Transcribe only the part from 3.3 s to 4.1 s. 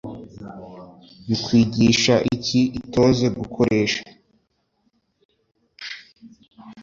gukoresha